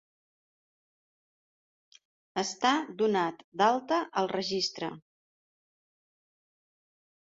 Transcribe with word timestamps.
Estar 2.45 2.73
donat 3.03 3.47
d'alta 3.63 4.03
al 4.25 4.35
Registre. 4.35 4.93